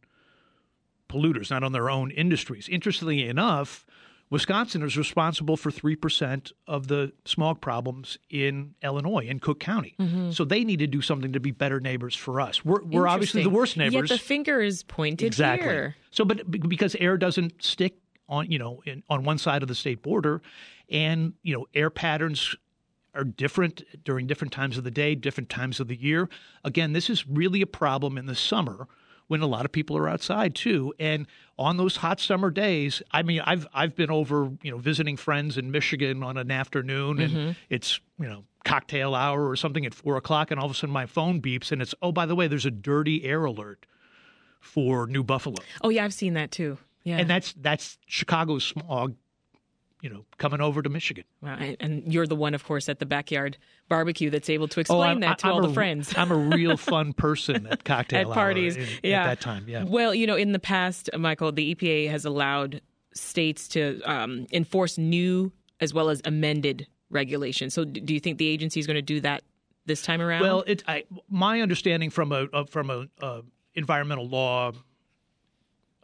polluters, 1.09 1.51
not 1.51 1.63
on 1.63 1.73
their 1.73 1.89
own 1.89 2.09
industries. 2.11 2.67
Interestingly 2.69 3.27
enough, 3.27 3.85
Wisconsin 4.29 4.81
is 4.81 4.97
responsible 4.97 5.55
for 5.55 5.71
3% 5.71 6.51
of 6.67 6.87
the 6.87 7.11
smog 7.25 7.61
problems 7.61 8.17
in 8.29 8.75
Illinois, 8.81 9.25
in 9.25 9.39
Cook 9.39 9.59
County. 9.59 9.95
Mm-hmm. 9.99 10.31
So 10.31 10.43
they 10.45 10.63
need 10.63 10.79
to 10.79 10.87
do 10.87 11.01
something 11.01 11.33
to 11.33 11.39
be 11.39 11.51
better 11.51 11.79
neighbors 11.79 12.15
for 12.15 12.41
us. 12.41 12.63
We're, 12.63 12.83
we're 12.83 13.07
obviously 13.07 13.43
the 13.43 13.49
worst 13.49 13.77
neighbors. 13.77 14.09
Yet 14.09 14.19
the 14.19 14.23
finger 14.23 14.61
is 14.61 14.83
pointed 14.83 15.27
exactly. 15.27 15.69
here. 15.69 15.95
So, 16.11 16.25
but 16.25 16.49
because 16.49 16.95
air 16.95 17.17
doesn't 17.17 17.61
stick 17.61 17.95
on, 18.27 18.51
you 18.51 18.59
know, 18.59 18.81
in, 18.85 19.03
on 19.09 19.23
one 19.23 19.37
side 19.37 19.61
of 19.61 19.67
the 19.67 19.75
state 19.75 20.01
border, 20.01 20.41
and, 20.89 21.33
you 21.43 21.53
know, 21.53 21.65
air 21.73 21.89
patterns 21.89 22.55
are 23.17 23.23
different 23.23 23.83
during 24.03 24.27
different 24.27 24.53
times 24.53 24.77
of 24.77 24.83
the 24.83 24.91
day, 24.91 25.15
different 25.15 25.49
times 25.49 25.79
of 25.79 25.87
the 25.87 25.99
year. 25.99 26.29
Again, 26.63 26.93
this 26.93 27.09
is 27.09 27.27
really 27.27 27.61
a 27.61 27.67
problem 27.67 28.17
in 28.17 28.25
the 28.25 28.35
summer 28.35 28.87
when 29.27 29.41
a 29.41 29.47
lot 29.47 29.65
of 29.65 29.71
people 29.71 29.97
are 29.97 30.07
outside 30.07 30.55
too. 30.55 30.93
And 30.99 31.27
on 31.57 31.77
those 31.77 31.97
hot 31.97 32.19
summer 32.19 32.49
days, 32.49 33.01
I 33.11 33.23
mean, 33.23 33.41
I've 33.41 33.67
I've 33.73 33.95
been 33.95 34.11
over, 34.11 34.51
you 34.61 34.71
know, 34.71 34.77
visiting 34.77 35.17
friends 35.17 35.57
in 35.57 35.71
Michigan 35.71 36.23
on 36.23 36.37
an 36.37 36.51
afternoon, 36.51 37.19
and 37.19 37.33
mm-hmm. 37.33 37.51
it's 37.69 37.99
you 38.19 38.27
know 38.27 38.43
cocktail 38.63 39.15
hour 39.15 39.49
or 39.49 39.55
something 39.55 39.85
at 39.85 39.93
four 39.93 40.17
o'clock, 40.17 40.51
and 40.51 40.59
all 40.59 40.65
of 40.65 40.71
a 40.71 40.75
sudden 40.75 40.93
my 40.93 41.05
phone 41.05 41.41
beeps, 41.41 41.71
and 41.71 41.81
it's 41.81 41.93
oh 42.01 42.11
by 42.11 42.25
the 42.25 42.35
way, 42.35 42.47
there's 42.47 42.65
a 42.65 42.71
dirty 42.71 43.23
air 43.25 43.45
alert 43.45 43.85
for 44.59 45.07
New 45.07 45.23
Buffalo. 45.23 45.57
Oh 45.81 45.89
yeah, 45.89 46.05
I've 46.05 46.13
seen 46.13 46.33
that 46.33 46.51
too. 46.51 46.77
Yeah, 47.03 47.17
and 47.17 47.29
that's 47.29 47.53
that's 47.53 47.97
Chicago's 48.05 48.63
smog 48.63 49.15
you 50.01 50.09
know, 50.09 50.25
coming 50.37 50.61
over 50.61 50.81
to 50.81 50.89
Michigan. 50.89 51.23
Wow. 51.41 51.57
And 51.79 52.11
you're 52.11 52.27
the 52.27 52.35
one, 52.35 52.53
of 52.53 52.63
course, 52.63 52.87
at 52.87 52.99
the 52.99 53.05
backyard 53.05 53.57
barbecue 53.89 54.29
that's 54.29 54.49
able 54.49 54.67
to 54.69 54.79
oh, 54.79 54.81
explain 54.81 55.17
oh, 55.17 55.27
that 55.27 55.39
to 55.39 55.47
I'm 55.47 55.53
all 55.53 55.65
a, 55.65 55.67
the 55.67 55.73
friends. 55.73 56.13
I'm 56.15 56.31
a 56.31 56.35
real 56.35 56.77
fun 56.77 57.13
person 57.13 57.65
at 57.67 57.83
cocktail 57.83 58.29
at 58.29 58.33
parties. 58.33 58.77
In, 58.77 58.87
yeah. 59.03 59.23
At 59.23 59.25
that 59.25 59.41
time, 59.41 59.65
yeah. 59.67 59.83
Well, 59.83 60.13
you 60.13 60.27
know, 60.27 60.35
in 60.35 60.51
the 60.51 60.59
past, 60.59 61.09
uh, 61.13 61.17
Michael, 61.17 61.51
the 61.51 61.73
EPA 61.73 62.09
has 62.09 62.25
allowed 62.25 62.81
states 63.13 63.67
to 63.69 64.01
um, 64.03 64.45
enforce 64.51 64.97
new 64.97 65.51
as 65.79 65.93
well 65.93 66.09
as 66.09 66.21
amended 66.25 66.87
regulations. 67.09 67.73
So, 67.73 67.83
do 67.85 68.13
you 68.13 68.19
think 68.19 68.37
the 68.37 68.47
agency 68.47 68.79
is 68.79 68.87
going 68.87 68.95
to 68.95 69.01
do 69.01 69.21
that 69.21 69.43
this 69.85 70.01
time 70.01 70.21
around? 70.21 70.41
Well, 70.41 70.63
it, 70.67 70.83
I, 70.87 71.05
my 71.29 71.61
understanding 71.61 72.09
from 72.11 72.31
a, 72.31 72.47
a 72.53 72.67
from 72.67 72.89
a, 72.89 73.07
a 73.21 73.41
environmental 73.73 74.27
law 74.27 74.71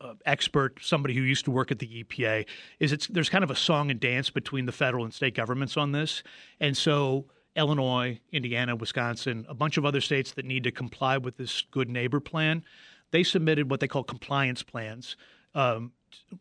uh, 0.03 0.13
expert, 0.25 0.79
somebody 0.81 1.13
who 1.13 1.22
used 1.22 1.45
to 1.45 1.51
work 1.51 1.72
at 1.72 1.79
the 1.79 2.03
EPA, 2.03 2.45
is 2.79 2.91
it's 2.91 3.07
there's 3.07 3.29
kind 3.29 3.43
of 3.43 3.51
a 3.51 3.55
song 3.55 3.89
and 3.89 4.00
dance 4.00 4.29
between 4.29 4.65
the 4.65 4.72
federal 4.72 5.03
and 5.03 5.13
state 5.13 5.36
governments 5.36 5.77
on 5.77 5.91
this, 5.91 6.24
and 6.60 6.75
so 6.75 7.25
Illinois, 7.55 8.19
Indiana, 8.31 8.75
Wisconsin, 8.75 9.45
a 9.48 9.53
bunch 9.53 9.77
of 9.77 9.86
other 9.86 10.01
states 10.01 10.31
that 10.33 10.45
need 10.45 10.63
to 10.63 10.72
comply 10.72 11.17
with 11.17 11.38
this 11.38 11.62
good 11.72 11.89
neighbor 11.89 12.19
plan, 12.19 12.63
they 13.12 13.24
submitted 13.24 13.69
what 13.69 13.79
they 13.79 13.88
call 13.88 14.03
compliance 14.03 14.63
plans. 14.63 15.15
Um, 15.53 15.91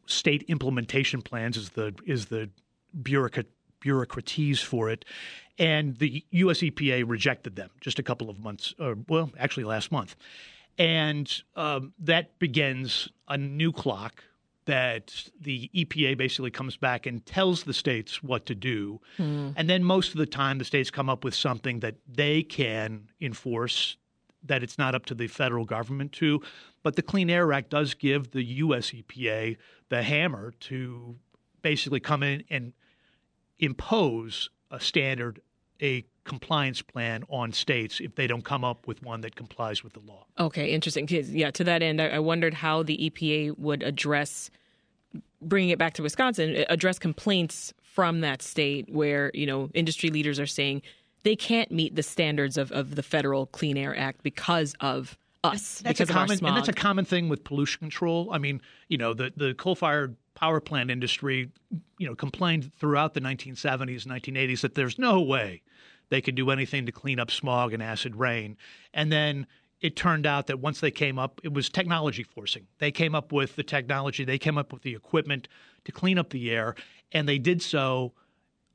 state 0.06 0.44
implementation 0.48 1.22
plans 1.22 1.56
is 1.56 1.70
the 1.70 1.94
is 2.06 2.26
the 2.26 2.50
bureaucrat 3.02 3.46
bureaucratese 3.84 4.62
for 4.62 4.90
it, 4.90 5.04
and 5.58 5.96
the 5.96 6.24
U.S. 6.30 6.58
EPA 6.60 7.04
rejected 7.06 7.56
them 7.56 7.70
just 7.80 7.98
a 7.98 8.02
couple 8.02 8.30
of 8.30 8.38
months, 8.38 8.74
or 8.78 8.96
well, 9.08 9.30
actually 9.38 9.64
last 9.64 9.92
month, 9.92 10.16
and 10.78 11.42
um, 11.56 11.92
that 11.98 12.38
begins 12.38 13.08
a 13.28 13.36
new 13.36 13.72
clock 13.72 14.24
that 14.64 15.28
the 15.40 15.70
EPA 15.74 16.16
basically 16.16 16.50
comes 16.50 16.76
back 16.76 17.06
and 17.06 17.24
tells 17.26 17.64
the 17.64 17.74
states 17.74 18.22
what 18.22 18.46
to 18.46 18.54
do. 18.54 19.00
Mm. 19.18 19.54
And 19.56 19.68
then 19.68 19.82
most 19.82 20.12
of 20.12 20.18
the 20.18 20.26
time, 20.26 20.58
the 20.58 20.64
states 20.64 20.90
come 20.90 21.08
up 21.08 21.24
with 21.24 21.34
something 21.34 21.80
that 21.80 21.96
they 22.08 22.42
can 22.42 23.08
enforce, 23.20 23.96
that 24.44 24.62
it's 24.62 24.78
not 24.78 24.94
up 24.94 25.06
to 25.06 25.14
the 25.14 25.26
federal 25.26 25.64
government 25.64 26.12
to. 26.12 26.40
But 26.82 26.96
the 26.96 27.02
Clean 27.02 27.28
Air 27.28 27.52
Act 27.52 27.70
does 27.70 27.94
give 27.94 28.30
the 28.30 28.44
U.S. 28.44 28.90
EPA 28.90 29.56
the 29.88 30.02
hammer 30.02 30.52
to 30.60 31.16
basically 31.62 32.00
come 32.00 32.22
in 32.22 32.44
and 32.48 32.72
impose 33.58 34.50
a 34.70 34.80
standard, 34.80 35.40
a 35.80 36.04
compliance 36.24 36.82
plan 36.82 37.24
on 37.28 37.52
states 37.52 38.00
if 38.00 38.14
they 38.14 38.26
don't 38.26 38.44
come 38.44 38.64
up 38.64 38.86
with 38.86 39.02
one 39.02 39.20
that 39.22 39.34
complies 39.34 39.82
with 39.82 39.92
the 39.92 40.00
law. 40.00 40.24
Okay, 40.38 40.70
interesting. 40.70 41.06
Yeah, 41.08 41.50
to 41.50 41.64
that 41.64 41.82
end, 41.82 42.00
I 42.00 42.18
wondered 42.18 42.54
how 42.54 42.82
the 42.82 43.10
EPA 43.10 43.58
would 43.58 43.82
address 43.82 44.50
bringing 45.40 45.70
it 45.70 45.78
back 45.78 45.94
to 45.94 46.02
Wisconsin, 46.02 46.56
uh, 46.56 46.64
address 46.68 46.98
complaints 46.98 47.74
from 47.82 48.20
that 48.20 48.42
state 48.42 48.88
where 48.90 49.30
you 49.34 49.46
know 49.46 49.70
industry 49.74 50.10
leaders 50.10 50.40
are 50.40 50.46
saying 50.46 50.82
they 51.24 51.36
can't 51.36 51.70
meet 51.70 51.94
the 51.94 52.02
standards 52.02 52.56
of, 52.56 52.72
of 52.72 52.94
the 52.94 53.02
federal 53.02 53.46
Clean 53.46 53.76
Air 53.76 53.96
Act 53.96 54.22
because 54.22 54.74
of 54.80 55.16
us. 55.44 55.80
That's 55.80 55.98
because 55.98 56.10
a 56.10 56.12
common, 56.12 56.44
and 56.44 56.56
that's 56.56 56.68
a 56.68 56.72
common 56.72 57.04
thing 57.04 57.28
with 57.28 57.44
pollution 57.44 57.80
control. 57.80 58.28
I 58.32 58.38
mean, 58.38 58.60
you 58.88 58.98
know, 58.98 59.14
the 59.14 59.32
the 59.36 59.54
coal 59.54 59.74
fired 59.74 60.16
power 60.34 60.60
plant 60.60 60.90
industry, 60.90 61.50
you 61.98 62.06
know, 62.06 62.14
complained 62.14 62.72
throughout 62.74 63.14
the 63.14 63.20
1970s, 63.20 64.06
1980s 64.06 64.62
that 64.62 64.74
there's 64.74 64.98
no 64.98 65.20
way 65.20 65.62
they 66.12 66.20
could 66.20 66.34
do 66.34 66.50
anything 66.50 66.84
to 66.84 66.92
clean 66.92 67.18
up 67.18 67.30
smog 67.30 67.72
and 67.72 67.82
acid 67.82 68.16
rain. 68.16 68.58
And 68.92 69.10
then 69.10 69.46
it 69.80 69.96
turned 69.96 70.26
out 70.26 70.46
that 70.48 70.60
once 70.60 70.78
they 70.78 70.90
came 70.90 71.18
up, 71.18 71.40
it 71.42 71.54
was 71.54 71.70
technology 71.70 72.22
forcing. 72.22 72.66
They 72.80 72.90
came 72.90 73.14
up 73.14 73.32
with 73.32 73.56
the 73.56 73.62
technology, 73.62 74.22
they 74.22 74.36
came 74.36 74.58
up 74.58 74.74
with 74.74 74.82
the 74.82 74.94
equipment 74.94 75.48
to 75.86 75.90
clean 75.90 76.18
up 76.18 76.28
the 76.28 76.50
air, 76.50 76.74
and 77.12 77.26
they 77.26 77.38
did 77.38 77.62
so 77.62 78.12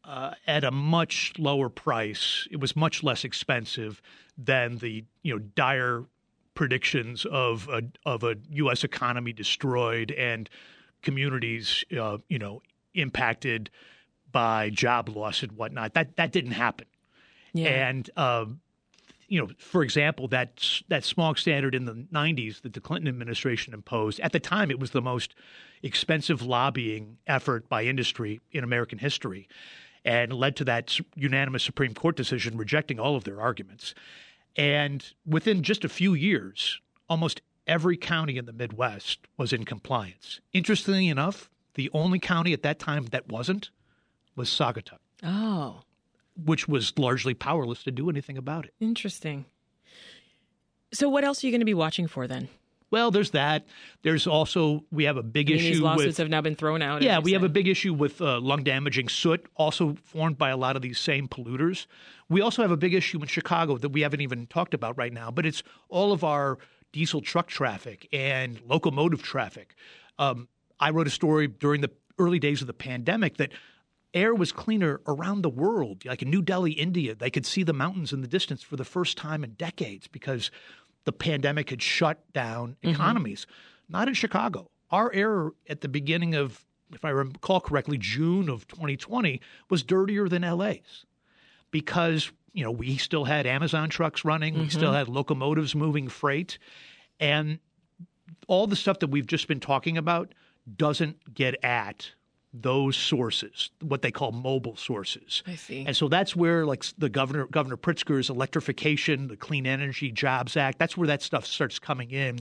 uh, 0.03 0.31
at 0.47 0.63
a 0.63 0.71
much 0.71 1.33
lower 1.37 1.69
price. 1.69 2.47
It 2.49 2.59
was 2.59 2.75
much 2.75 3.03
less 3.03 3.23
expensive 3.23 4.01
than 4.35 4.79
the 4.79 5.05
you 5.21 5.35
know 5.35 5.39
dire 5.39 6.05
predictions 6.55 7.23
of 7.25 7.69
a 7.69 7.83
of 8.03 8.23
a 8.23 8.35
U.S. 8.53 8.83
economy 8.83 9.31
destroyed 9.31 10.09
and 10.11 10.49
communities 11.03 11.83
uh, 12.01 12.17
you 12.29 12.39
know 12.39 12.63
impacted 12.95 13.69
by 14.31 14.71
job 14.71 15.07
loss 15.07 15.43
and 15.43 15.51
whatnot. 15.51 15.93
That 15.93 16.15
that 16.15 16.31
didn't 16.31 16.53
happen. 16.53 16.87
Yeah. 17.57 17.89
And 17.89 18.09
um, 18.17 18.61
you 19.27 19.39
know, 19.39 19.49
for 19.57 19.83
example, 19.83 20.27
that 20.29 20.81
that 20.87 21.03
smog 21.03 21.37
standard 21.37 21.75
in 21.75 21.85
the 21.85 21.93
90s 21.93 22.61
that 22.61 22.73
the 22.73 22.79
Clinton 22.79 23.07
administration 23.07 23.73
imposed, 23.73 24.19
at 24.21 24.31
the 24.31 24.39
time 24.39 24.71
it 24.71 24.79
was 24.79 24.91
the 24.91 25.01
most 25.01 25.35
expensive 25.83 26.41
lobbying 26.41 27.17
effort 27.27 27.67
by 27.69 27.83
industry 27.83 28.39
in 28.51 28.63
American 28.63 28.99
history 28.99 29.47
and 30.05 30.31
led 30.31 30.55
to 30.55 30.63
that 30.65 30.97
unanimous 31.15 31.63
Supreme 31.63 31.93
Court 31.93 32.15
decision 32.15 32.57
rejecting 32.57 32.99
all 32.99 33.15
of 33.15 33.25
their 33.25 33.41
arguments. 33.41 33.93
And 34.55 35.05
within 35.25 35.61
just 35.61 35.83
a 35.83 35.89
few 35.89 36.13
years, 36.13 36.79
almost 37.09 37.41
every 37.67 37.97
county 37.97 38.37
in 38.37 38.45
the 38.45 38.53
Midwest 38.53 39.19
was 39.35 39.51
in 39.51 39.65
compliance. 39.65 40.39
Interestingly 40.53 41.09
enough, 41.09 41.49
the 41.73 41.89
only 41.93 42.19
county 42.19 42.53
at 42.53 42.63
that 42.63 42.79
time 42.79 43.05
that 43.07 43.27
wasn't 43.27 43.69
was 44.35 44.49
Saugatuck. 44.49 44.99
Oh 45.21 45.81
which 46.43 46.67
was 46.67 46.97
largely 46.97 47.33
powerless 47.33 47.83
to 47.83 47.91
do 47.91 48.09
anything 48.09 48.37
about 48.37 48.65
it. 48.65 48.73
Interesting. 48.79 49.45
So, 50.93 51.09
what 51.09 51.23
else 51.23 51.43
are 51.43 51.47
you 51.47 51.51
going 51.51 51.61
to 51.61 51.65
be 51.65 51.73
watching 51.73 52.07
for 52.07 52.27
then? 52.27 52.49
Well, 52.89 53.11
there's 53.11 53.31
that. 53.31 53.65
There's 54.03 54.27
also 54.27 54.85
we 54.91 55.03
have 55.03 55.17
a 55.17 55.23
big 55.23 55.47
I 55.47 55.51
mean, 55.51 55.59
issue. 55.59 55.69
These 55.73 55.81
lawsuits 55.81 56.07
with, 56.07 56.17
have 56.17 56.29
now 56.29 56.41
been 56.41 56.55
thrown 56.55 56.81
out. 56.81 57.01
Yeah, 57.01 57.19
we 57.19 57.33
have 57.33 57.43
a 57.43 57.49
big 57.49 57.67
issue 57.67 57.93
with 57.93 58.21
uh, 58.21 58.39
lung 58.39 58.63
damaging 58.63 59.09
soot, 59.09 59.45
also 59.55 59.97
formed 60.03 60.37
by 60.37 60.49
a 60.49 60.57
lot 60.57 60.75
of 60.77 60.81
these 60.81 60.97
same 60.97 61.27
polluters. 61.27 61.87
We 62.29 62.41
also 62.41 62.61
have 62.61 62.71
a 62.71 62.77
big 62.77 62.93
issue 62.93 63.21
in 63.21 63.27
Chicago 63.27 63.77
that 63.77 63.89
we 63.89 64.01
haven't 64.01 64.21
even 64.21 64.47
talked 64.47 64.73
about 64.73 64.97
right 64.97 65.11
now, 65.11 65.31
but 65.31 65.45
it's 65.45 65.63
all 65.89 66.13
of 66.13 66.23
our 66.23 66.59
diesel 66.93 67.19
truck 67.19 67.47
traffic 67.47 68.07
and 68.13 68.59
locomotive 68.65 69.21
traffic. 69.21 69.75
Um, 70.17 70.47
I 70.79 70.91
wrote 70.91 71.07
a 71.07 71.11
story 71.11 71.47
during 71.47 71.81
the 71.81 71.91
early 72.17 72.39
days 72.39 72.61
of 72.61 72.67
the 72.67 72.73
pandemic 72.73 73.37
that 73.37 73.51
air 74.13 74.33
was 74.33 74.51
cleaner 74.51 75.01
around 75.07 75.41
the 75.41 75.49
world. 75.49 76.05
Like 76.05 76.21
in 76.21 76.29
New 76.29 76.41
Delhi, 76.41 76.71
India, 76.71 77.13
they 77.15 77.29
could 77.29 77.45
see 77.45 77.63
the 77.63 77.73
mountains 77.73 78.13
in 78.13 78.21
the 78.21 78.27
distance 78.27 78.63
for 78.63 78.75
the 78.75 78.85
first 78.85 79.17
time 79.17 79.43
in 79.43 79.51
decades 79.51 80.07
because 80.07 80.49
the 81.03 81.11
pandemic 81.11 81.69
had 81.69 81.81
shut 81.81 82.19
down 82.33 82.77
Mm-hmm. 82.81 82.89
economies. 82.89 83.47
Not 83.89 84.07
in 84.07 84.13
Chicago. 84.13 84.69
Our 84.91 85.13
air 85.13 85.51
at 85.69 85.81
the 85.81 85.87
beginning 85.87 86.35
of, 86.35 86.65
if 86.93 87.03
I 87.05 87.09
recall 87.09 87.59
correctly, 87.61 87.97
June 87.97 88.49
of 88.49 88.67
2020 88.67 89.39
was 89.69 89.83
dirtier 89.83 90.27
than 90.29 90.41
LA's 90.43 91.05
because 91.71 92.31
you 92.53 92.63
know 92.63 92.71
we 92.71 92.97
still 92.97 93.25
had 93.25 93.45
Amazon 93.45 93.89
trucks 93.89 94.23
running, 94.25 94.57
we 94.57 94.69
still 94.69 94.93
had 94.93 95.07
locomotives 95.09 95.75
moving 95.75 96.07
freight, 96.07 96.57
and 97.19 97.59
all 98.47 98.67
the 98.67 98.75
stuff 98.75 98.99
that 98.99 99.09
we've 99.09 99.27
just 99.27 99.47
been 99.47 99.59
talking 99.59 99.97
about 99.97 100.33
doesn't 100.75 101.33
get 101.33 101.61
at 101.63 102.11
those 102.61 102.95
sources, 102.97 103.69
what 103.81 104.01
they 104.01 104.11
call 104.11 104.31
mobile 104.31 104.75
sources. 104.75 105.43
I 105.47 105.55
see. 105.55 105.85
And 105.85 105.95
so 105.95 106.07
that's 106.07 106.35
where 106.35 106.65
like 106.65 106.85
the 106.97 107.09
governor 107.09 107.45
Governor 107.47 107.77
Pritzker's 107.77 108.29
electrification, 108.29 109.27
the 109.27 109.37
Clean 109.37 109.65
Energy 109.65 110.11
Jobs 110.11 110.57
Act, 110.57 110.79
that's 110.79 110.95
where 110.97 111.07
that 111.07 111.21
stuff 111.21 111.45
starts 111.45 111.79
coming 111.79 112.11
in. 112.11 112.39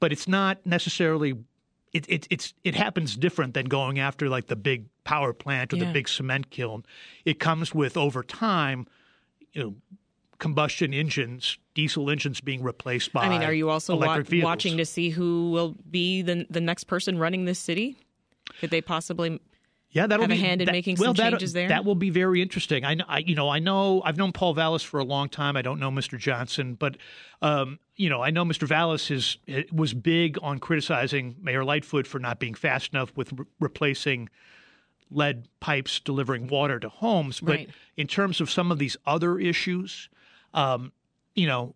But 0.00 0.12
it's 0.12 0.28
not 0.28 0.64
necessarily 0.64 1.34
it, 1.92 2.06
it 2.08 2.26
it's 2.30 2.54
it 2.64 2.74
happens 2.74 3.16
different 3.16 3.54
than 3.54 3.66
going 3.66 3.98
after 3.98 4.28
like 4.28 4.46
the 4.46 4.56
big 4.56 4.86
power 5.04 5.32
plant 5.32 5.72
or 5.72 5.76
Yeah. 5.76 5.86
the 5.86 5.92
big 5.92 6.08
cement 6.08 6.50
kiln. 6.50 6.84
It 7.24 7.38
comes 7.40 7.74
with 7.74 7.96
over 7.96 8.22
time, 8.22 8.86
you 9.52 9.62
know, 9.62 9.74
combustion 10.38 10.94
engines, 10.94 11.58
diesel 11.74 12.10
engines 12.10 12.40
being 12.40 12.62
replaced 12.62 13.12
by 13.12 13.24
I 13.24 13.28
mean, 13.28 13.42
are 13.42 13.52
you 13.52 13.70
also 13.70 13.96
wa- 13.96 14.22
watching 14.42 14.76
to 14.76 14.84
see 14.84 15.10
who 15.10 15.50
will 15.50 15.74
be 15.90 16.22
the 16.22 16.46
the 16.50 16.60
next 16.60 16.84
person 16.84 17.18
running 17.18 17.44
this 17.44 17.58
city? 17.58 17.98
Could 18.60 18.70
they 18.70 18.80
possibly? 18.80 19.40
yeah, 19.90 20.06
that'll 20.06 20.24
have 20.24 20.30
a 20.30 20.34
be, 20.34 20.40
hand 20.40 20.60
in 20.60 20.66
that- 20.66 20.72
making 20.72 20.96
well, 20.98 21.14
some 21.14 21.16
that- 21.24 21.30
changes 21.30 21.52
there? 21.54 21.68
That 21.68 21.84
will 21.84 21.94
be 21.94 22.10
very 22.10 22.42
interesting. 22.42 22.84
I, 22.84 22.96
I, 23.08 23.18
you 23.18 23.34
know, 23.34 23.48
I 23.48 23.58
know 23.58 24.02
I've 24.04 24.16
known 24.18 24.32
Paul 24.32 24.52
Vallas 24.54 24.82
for 24.82 25.00
a 25.00 25.04
long 25.04 25.28
time. 25.28 25.56
I 25.56 25.62
don't 25.62 25.80
know 25.80 25.90
Mr. 25.90 26.18
Johnson, 26.18 26.74
but 26.74 26.96
um, 27.42 27.78
you 27.96 28.08
know, 28.10 28.20
I 28.22 28.30
know 28.30 28.44
Mr. 28.44 28.66
Vallas 28.68 29.10
is 29.10 29.38
was 29.72 29.94
big 29.94 30.38
on 30.42 30.58
criticizing 30.58 31.36
Mayor 31.40 31.64
Lightfoot 31.64 32.06
for 32.06 32.18
not 32.18 32.38
being 32.38 32.54
fast 32.54 32.92
enough 32.92 33.12
with 33.16 33.32
re- 33.32 33.46
replacing 33.60 34.28
lead 35.10 35.48
pipes 35.60 36.00
delivering 36.00 36.48
water 36.48 36.78
to 36.78 36.88
homes. 36.88 37.40
But 37.40 37.52
Right. 37.56 37.70
in 37.96 38.06
terms 38.06 38.40
of 38.42 38.50
some 38.50 38.70
of 38.70 38.78
these 38.78 38.96
other 39.06 39.38
issues, 39.38 40.10
um, 40.52 40.92
you 41.34 41.46
know, 41.46 41.74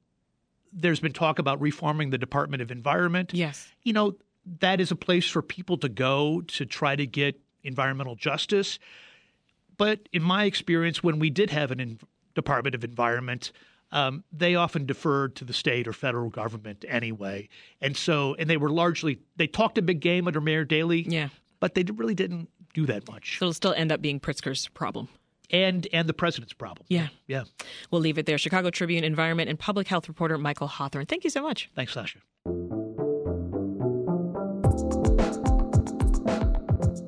there's 0.70 1.00
been 1.00 1.12
talk 1.14 1.38
about 1.38 1.58
reforming 1.60 2.10
the 2.10 2.18
Department 2.18 2.60
of 2.62 2.70
Environment 2.70 3.30
Yes. 3.32 3.68
you 3.84 3.92
know, 3.94 4.16
that 4.60 4.80
is 4.80 4.90
a 4.90 4.96
place 4.96 5.28
for 5.28 5.42
people 5.42 5.76
to 5.78 5.88
go 5.88 6.40
to 6.48 6.66
try 6.66 6.96
to 6.96 7.06
get 7.06 7.40
environmental 7.64 8.14
justice. 8.16 8.78
But 9.76 10.08
in 10.12 10.22
my 10.22 10.44
experience, 10.44 11.02
when 11.02 11.18
we 11.18 11.30
did 11.30 11.50
have 11.50 11.70
an 11.70 11.80
en- 11.80 11.98
Department 12.34 12.74
of 12.74 12.84
Environment, 12.84 13.52
um, 13.90 14.24
they 14.32 14.54
often 14.54 14.86
deferred 14.86 15.36
to 15.36 15.44
the 15.44 15.52
state 15.52 15.86
or 15.86 15.92
federal 15.92 16.30
government 16.30 16.84
anyway. 16.88 17.48
And 17.80 17.96
so, 17.96 18.34
and 18.38 18.48
they 18.48 18.56
were 18.56 18.70
largely, 18.70 19.18
they 19.36 19.46
talked 19.46 19.78
a 19.78 19.82
big 19.82 20.00
game 20.00 20.26
under 20.26 20.40
Mayor 20.40 20.64
Daley, 20.64 21.02
Yeah. 21.08 21.28
but 21.60 21.74
they 21.74 21.82
really 21.84 22.14
didn't 22.14 22.48
do 22.74 22.86
that 22.86 23.06
much. 23.08 23.38
So 23.38 23.44
it'll 23.46 23.52
still 23.54 23.74
end 23.74 23.92
up 23.92 24.00
being 24.00 24.18
Pritzker's 24.18 24.68
problem. 24.68 25.08
And 25.50 25.86
and 25.92 26.08
the 26.08 26.14
president's 26.14 26.54
problem. 26.54 26.86
Yeah. 26.88 27.08
Yeah. 27.26 27.44
We'll 27.90 28.00
leave 28.00 28.16
it 28.16 28.24
there. 28.24 28.38
Chicago 28.38 28.70
Tribune 28.70 29.04
environment 29.04 29.50
and 29.50 29.58
public 29.58 29.86
health 29.86 30.08
reporter 30.08 30.38
Michael 30.38 30.66
Hawthorne. 30.68 31.04
Thank 31.04 31.24
you 31.24 31.30
so 31.30 31.42
much. 31.42 31.68
Thanks, 31.76 31.92
Sasha. 31.92 32.20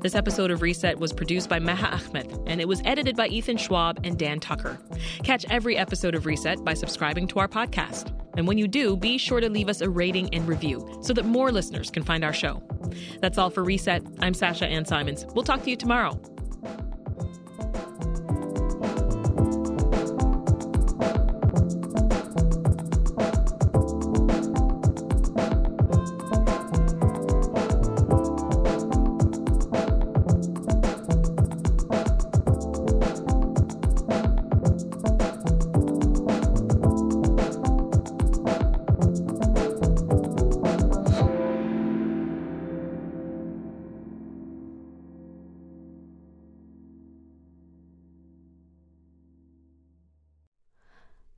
This 0.04 0.14
episode 0.14 0.50
of 0.50 0.60
Reset 0.60 0.98
was 0.98 1.14
produced 1.14 1.48
by 1.48 1.58
Meha 1.58 1.90
Ahmed 1.90 2.38
and 2.46 2.60
it 2.60 2.68
was 2.68 2.82
edited 2.84 3.16
by 3.16 3.28
Ethan 3.28 3.56
Schwab 3.56 4.00
and 4.04 4.18
Dan 4.18 4.38
Tucker. 4.38 4.78
Catch 5.22 5.46
every 5.48 5.78
episode 5.78 6.14
of 6.14 6.26
Reset 6.26 6.62
by 6.62 6.74
subscribing 6.74 7.26
to 7.28 7.38
our 7.38 7.48
podcast. 7.48 8.12
And 8.36 8.46
when 8.46 8.58
you 8.58 8.68
do, 8.68 8.98
be 8.98 9.16
sure 9.16 9.40
to 9.40 9.48
leave 9.48 9.70
us 9.70 9.80
a 9.80 9.88
rating 9.88 10.28
and 10.34 10.46
review 10.46 10.98
so 11.00 11.14
that 11.14 11.24
more 11.24 11.50
listeners 11.50 11.90
can 11.90 12.02
find 12.02 12.22
our 12.22 12.34
show. 12.34 12.62
That's 13.22 13.38
all 13.38 13.48
for 13.48 13.64
Reset. 13.64 14.02
I'm 14.18 14.34
Sasha 14.34 14.66
Ann 14.66 14.84
Simons. 14.84 15.24
We'll 15.34 15.42
talk 15.42 15.62
to 15.62 15.70
you 15.70 15.76
tomorrow. 15.76 16.20